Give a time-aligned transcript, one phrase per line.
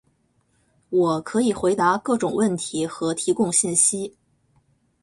[0.89, 4.15] 我可以回答各种问题和提供信息。